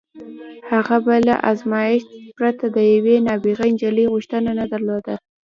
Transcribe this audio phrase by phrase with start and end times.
[0.71, 5.15] هغه به له ازمایښت پرته د یوې نابغه نجلۍ غوښتنه نه ردوله